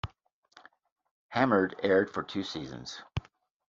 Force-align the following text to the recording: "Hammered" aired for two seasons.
"Hammered" 1.27 1.75
aired 1.83 2.11
for 2.11 2.23
two 2.23 2.41
seasons. 2.43 3.03